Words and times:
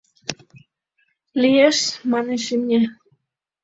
—Лиеш,— 1.41 1.79
манеш 2.11 2.43
имне. 2.55 2.81